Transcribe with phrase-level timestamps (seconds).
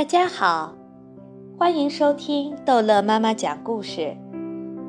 [0.00, 0.72] 大家好，
[1.58, 4.16] 欢迎收听逗乐妈妈讲故事，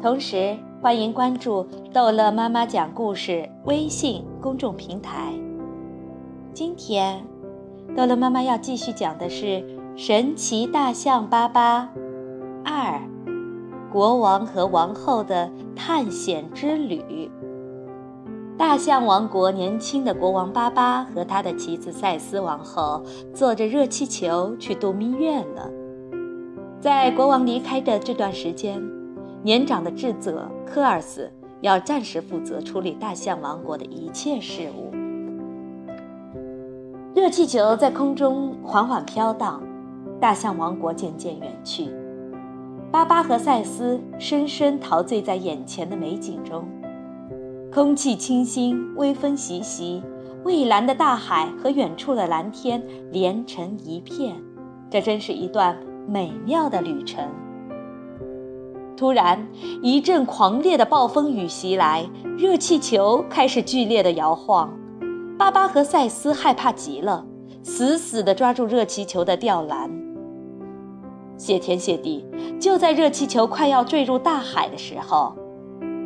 [0.02, 5.34] 同时欢迎关注逗乐妈妈讲故事微信公众平台。
[6.54, 7.22] 今天，
[7.94, 9.46] 逗乐妈妈要继续讲的是
[9.98, 11.90] 《神奇大象巴巴
[12.64, 13.02] 二：
[13.92, 17.02] 国王和王后的探险之旅》。
[18.62, 23.04] 大象王国年轻的国王巴巴和他的妻子赛斯王后
[23.34, 25.68] 坐着热气球去度蜜月了。
[26.80, 28.80] 在国王离开的这段时间，
[29.42, 34.92] 年长的智者科尔斯要暂时负责处理大象王国的一切事务。
[37.16, 39.60] 热气球在空中缓缓飘荡，
[40.20, 41.90] 大象王国渐渐远去。
[42.92, 46.64] 巴巴和赛斯深深陶醉在眼前的美景中。
[47.74, 50.04] 空气清新，微风习习，
[50.44, 54.36] 蔚蓝的大海和远处的蓝天连成一片，
[54.90, 57.24] 这真是一段美妙的旅程。
[58.98, 59.48] 突然，
[59.82, 62.06] 一阵狂烈的暴风雨袭来，
[62.38, 64.70] 热气球开始剧烈的摇晃。
[65.40, 67.26] 巴巴和赛斯害怕极了，
[67.64, 69.90] 死死地抓住热气球的吊篮。
[71.38, 72.26] 谢天谢地，
[72.60, 75.34] 就在热气球快要坠入大海的时候。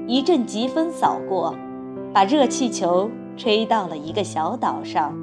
[0.08, 1.56] 一阵疾风扫过，
[2.14, 5.14] 把热气球吹到了一个小岛上。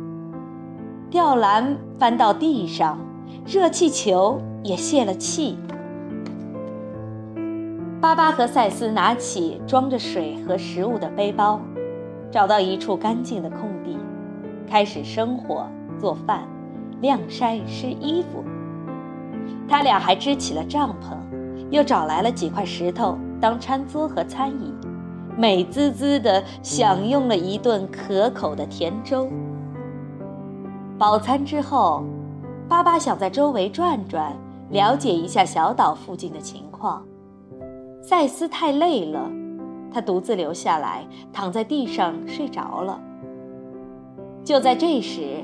[1.09, 2.99] 吊篮翻到地上，
[3.47, 5.57] 热气球也泄了气。
[8.01, 11.61] 巴巴和赛斯拿起装着水和食物的背包，
[12.33, 13.97] 找到一处干净的空地，
[14.69, 15.65] 开始生火、
[16.01, 16.43] 做饭、
[17.01, 18.43] 晾晒、湿衣服。
[19.69, 21.17] 他俩还支起了帐篷，
[21.71, 23.17] 又找来了几块石头。
[23.43, 24.73] 当餐桌和餐椅，
[25.37, 29.29] 美滋滋地享用了一顿可口的甜粥。
[30.97, 32.05] 饱餐之后，
[32.69, 34.33] 巴巴想在周围转转，
[34.71, 37.05] 了解一下小岛附近的情况。
[38.01, 39.29] 赛斯太累了，
[39.93, 43.01] 他独自留下来，躺在地上睡着了。
[44.45, 45.43] 就在这时，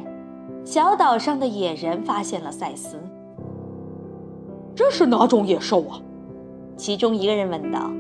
[0.65, 2.97] 小岛上的野人发现了赛斯。
[4.77, 5.99] 这是哪种野兽啊？
[6.79, 7.91] 其中一个人问道：“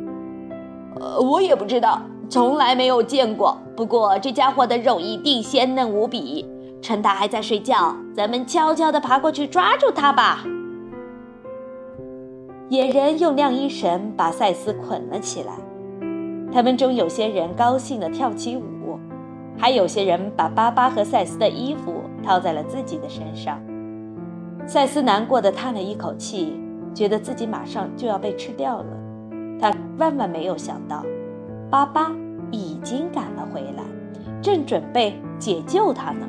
[0.98, 2.00] 呃，我也不知道，
[2.30, 3.58] 从来没有见过。
[3.76, 6.48] 不过这家伙的肉一定鲜嫩无比。
[6.80, 10.44] 趁他还在睡觉，咱们悄悄地爬过去抓住他吧。”
[12.70, 15.52] 野人用晾衣绳把赛斯捆了起来。
[16.52, 18.98] 他们中有些人高兴地跳起舞，
[19.58, 23.60] 还有些人把巴巴和赛斯的衣服套在了自己的身上。
[24.66, 26.60] 赛斯难过的叹了一口气。
[26.98, 28.86] 觉得自己马上就要被吃掉了，
[29.60, 31.04] 他万万没有想到，
[31.70, 32.10] 巴巴
[32.50, 33.84] 已经赶了回来，
[34.42, 36.26] 正准备解救他呢。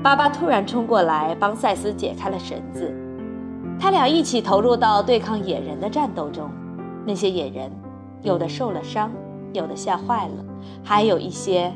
[0.00, 2.94] 巴巴突然冲过来帮赛斯解开了绳子，
[3.80, 6.48] 他俩一起投入到对抗野人的战斗中。
[7.04, 7.68] 那些野人，
[8.22, 9.10] 有的受了伤，
[9.52, 10.44] 有的吓坏了，
[10.84, 11.72] 还有一些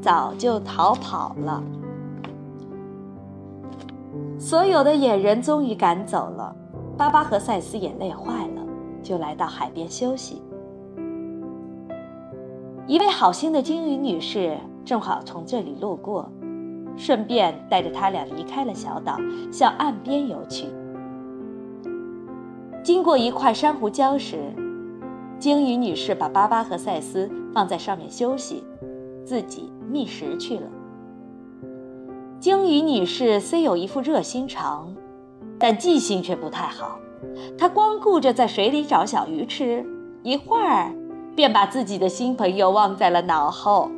[0.00, 1.62] 早就逃跑了。
[4.38, 6.56] 所有的野人终于赶走了。
[6.96, 8.62] 巴巴和赛斯也累坏了，
[9.02, 10.42] 就来到海边休息。
[12.86, 16.30] 一位好心的鲸鱼女士正好从这里路过，
[16.96, 19.16] 顺便带着他俩离开了小岛，
[19.50, 20.66] 向岸边游去。
[22.82, 24.52] 经过一块珊瑚礁时，
[25.38, 28.62] 鲸鱼女士把巴巴和赛斯放在上面休息，
[29.24, 30.68] 自己觅食去了。
[32.38, 34.94] 鲸鱼女士虽有一副热心肠。
[35.62, 36.98] 但记性却不太好，
[37.56, 39.86] 他光顾着在水里找小鱼吃，
[40.24, 40.92] 一会儿
[41.36, 43.88] 便把自己的新朋友忘在了脑后。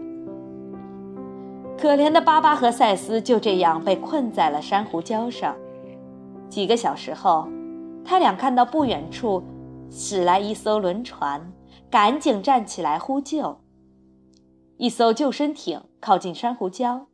[1.79, 5.57] 可怜的巴巴和赛斯就这样被困在了珊瑚礁上。
[6.51, 7.49] 几个小时后，
[8.05, 9.43] 他俩看到不远处
[9.91, 11.51] 驶来一艘轮船，
[11.91, 13.57] 赶紧站起来呼救。
[14.77, 17.07] 一艘救生艇靠近珊瑚礁，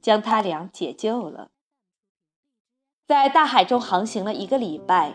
[0.00, 1.48] 将他俩解救了。
[3.08, 5.14] 在大海中航行了一个礼拜，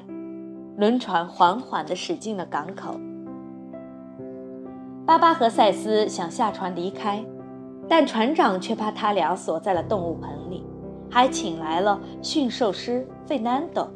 [0.77, 2.99] 轮船缓缓地驶进了港口。
[5.05, 7.23] 巴巴和赛斯想下船离开，
[7.87, 10.65] 但船长却把他俩锁在了动物棚里，
[11.07, 13.87] 还请来了驯兽师费南多。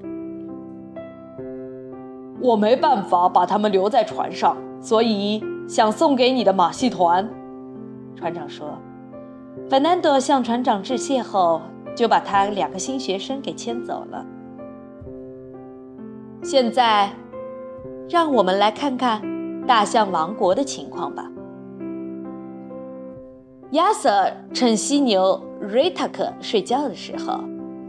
[2.39, 7.27] 我没办法把他们留在船上，所以想送给你的马戏团。
[8.15, 8.77] 船长说。
[9.67, 11.59] 费南多向船长致谢后。
[11.97, 14.23] 就把他两个新学生给牵走了。
[16.43, 17.09] 现在，
[18.07, 19.19] 让我们来看看
[19.65, 21.27] 大象王国的情况吧。
[23.71, 27.39] 亚瑟趁犀牛瑞塔克睡觉的时候，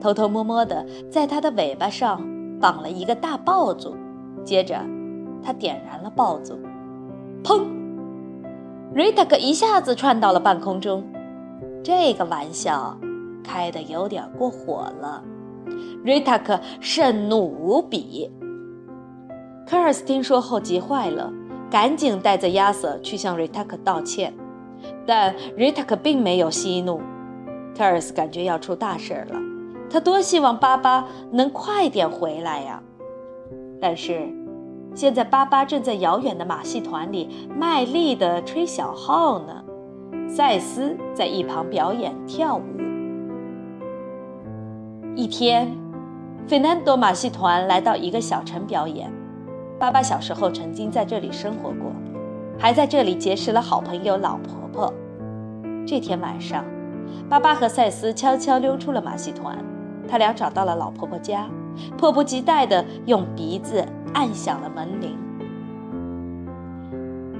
[0.01, 2.27] 偷偷摸摸的在它的尾巴上
[2.59, 3.95] 绑了一个大爆竹，
[4.43, 4.81] 接着
[5.43, 6.59] 他点燃了爆竹，
[7.45, 7.67] 砰！
[8.95, 11.05] 瑞塔克一下子窜到了半空中。
[11.85, 12.97] 这个玩笑
[13.43, 15.23] 开得有点过火了，
[16.05, 18.31] 瑞塔克盛怒无比。
[19.67, 21.33] 科尔斯听说后急坏了，
[21.71, 24.33] 赶紧带着亚瑟去向瑞塔克道歉，
[25.07, 27.01] 但瑞塔克并没有息怒。
[27.77, 29.39] 科尔斯感觉要出大事了，
[29.91, 32.83] 他多希望巴巴能快点回来呀！
[33.81, 34.29] 但是，
[34.95, 39.65] 现在巴巴正在遥远的马戏团里卖力地吹小号呢。
[40.29, 42.63] 赛斯在一旁表演跳舞。
[45.19, 45.77] 一天，
[46.47, 49.13] 费南多马戏团来到一个小城表演。
[49.77, 51.91] 爸爸小时候曾经在这里生活过，
[52.57, 54.95] 还在这里结识了好朋友老婆婆。
[55.85, 56.65] 这天晚上，
[57.29, 59.59] 爸爸和赛斯悄悄溜出了马戏团，
[60.09, 61.49] 他俩找到了老婆婆家，
[61.97, 65.19] 迫不及待地用鼻子按响了门铃。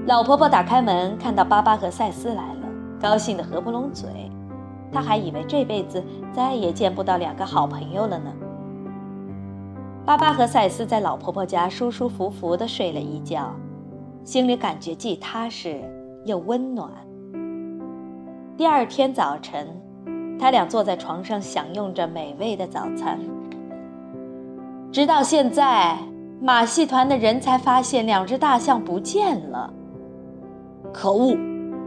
[0.05, 2.59] 老婆婆打开门，看到巴巴和赛斯来了。
[3.01, 4.09] 高兴得合不拢嘴，
[4.91, 6.03] 他还以为这辈子
[6.33, 8.33] 再也见不到两个好朋友了呢。
[10.05, 13.53] 巴巴和赛斯在老婆婆家舒舒服服地睡了一觉，
[14.23, 15.79] 心里感觉既踏实
[16.25, 16.89] 又温暖。
[18.57, 19.67] 第二天早晨，
[20.39, 23.19] 他俩坐在床上享用着美味的早餐。
[24.91, 25.95] 直到现在，
[26.41, 29.71] 马戏团的人才发现两只大象不见了。
[30.91, 31.37] 可恶，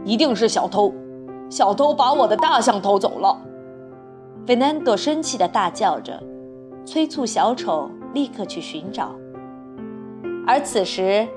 [0.05, 0.93] 一定是小偷！
[1.49, 3.37] 小偷把我的大象偷走了，
[4.45, 6.21] 费南多生气地大叫着，
[6.85, 9.11] 催促小丑立刻去寻找。
[10.45, 11.27] 而此时，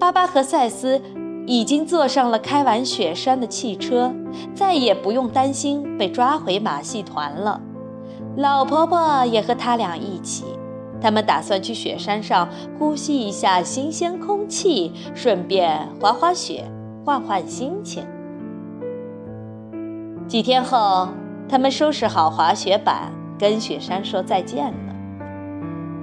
[0.00, 1.00] 巴巴和赛斯
[1.46, 4.12] 已经坐上了开往雪山的汽车，
[4.54, 7.60] 再也不用担心被抓回马戏团了。
[8.36, 10.44] 老婆婆也和他俩一起，
[11.00, 12.48] 他们打算去雪山上
[12.78, 16.64] 呼吸一下新鲜空气，顺便滑滑雪，
[17.04, 18.04] 换换心情。
[20.32, 21.08] 几天后，
[21.46, 24.94] 他们收拾好滑雪板，跟雪山说再见了。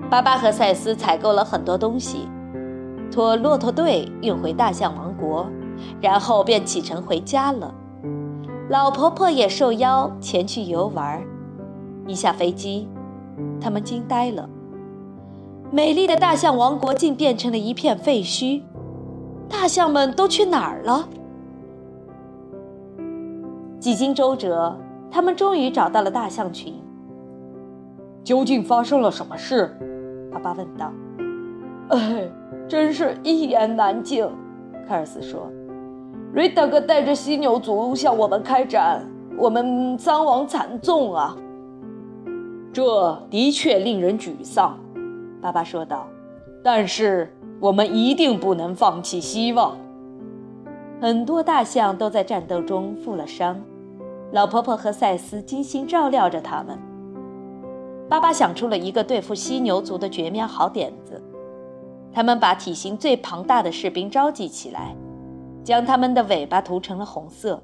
[0.08, 2.28] 巴巴和赛斯采购了很多东西，
[3.12, 5.48] 托骆驼队运回大象王国，
[6.00, 7.74] 然后便启程回家了。
[8.70, 11.20] 老婆婆也受邀前去游玩。
[12.06, 12.88] 一下飞机，
[13.60, 14.48] 他们惊呆了，
[15.72, 18.62] 美丽的大象王国竟变成了一片废墟，
[19.50, 21.10] 大象们都去哪儿了？
[23.80, 24.78] 几经周折，
[25.10, 26.74] 他们终于找到了大象群。
[28.24, 29.74] 究竟发生了什么事？
[30.31, 30.92] 爸爸问道。
[31.90, 32.30] 哎，
[32.68, 34.28] 真是一言难尽。
[34.88, 35.50] 凯尔斯说
[36.34, 41.36] ：“瑞达哥带着犀牛族向我们开展，我们伤亡惨重啊。”
[42.74, 44.78] 这的确令人沮丧，
[45.42, 46.06] 爸爸说道。
[46.62, 49.78] 但是我们一定不能放弃希望。
[51.01, 53.63] 很多大象都在战斗中负了伤，
[54.34, 56.78] 老婆婆和赛斯精心照料着他们。
[58.10, 61.24] 爸爸想出了一个对付犀牛族的绝妙好点子，
[62.12, 64.94] 他们把体型最庞大的士兵召集起来，
[65.63, 67.63] 将他们的尾巴涂成了红色，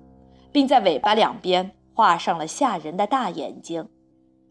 [0.54, 3.90] 并在尾巴两边画上了吓人的大眼睛。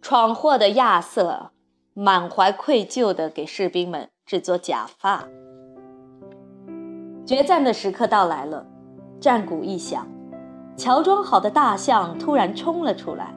[0.03, 1.53] 闯祸的亚瑟
[1.95, 5.25] 满怀愧疚地给士兵们制作假发。
[7.25, 8.67] 决战的时刻到来了。
[9.25, 10.07] 战鼓一响，
[10.77, 13.35] 乔装好的大象突然冲了出来。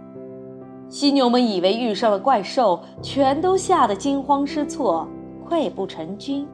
[0.90, 5.08] 犀牛们以为遇上了怪兽，全都吓得惊慌失措，
[5.50, 6.46] 溃不成军。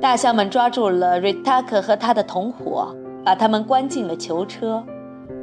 [0.00, 2.94] 大象们抓住了瑞塔克和他的同伙，
[3.24, 4.80] 把他们关进了囚车。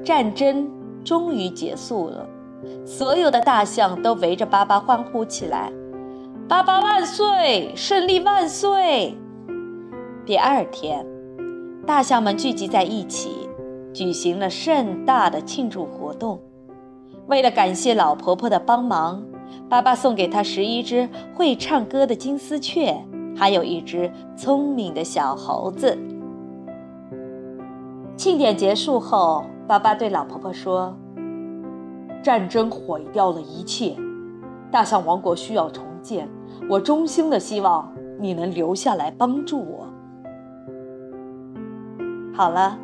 [0.01, 0.65] 战争
[1.03, 2.25] 终于结束了，
[2.85, 5.69] 所有的大象都围着巴巴欢呼起来
[6.47, 7.73] ：“巴巴万岁！
[7.75, 9.17] 胜利万岁！”
[10.25, 11.05] 第二天。
[11.85, 13.47] 大象们聚集在一起，
[13.93, 16.41] 举行了盛大的庆祝活动。
[17.27, 19.23] 为了感谢老婆婆的帮忙，
[19.69, 22.99] 爸爸送给她十一只会唱歌的金丝雀，
[23.37, 25.95] 还有一只聪明的小猴子。
[28.17, 30.97] 庆典结束后，爸爸对老婆婆说
[32.23, 33.95] ：“战争毁掉了一切，
[34.71, 36.27] 大象王国需要重建。
[36.67, 39.85] 我衷心的希望你能留下来帮助我。”
[42.35, 42.77] 好了，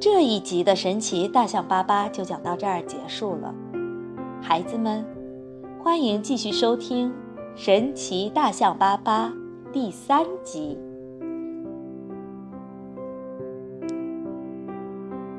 [0.00, 3.54] 这一集的神奇大象巴巴就讲到这儿结束了。
[4.42, 5.06] 孩子们，
[5.80, 7.08] 欢迎继续收听
[7.54, 9.28] 《神奇大象巴巴》
[9.72, 10.76] 第三集。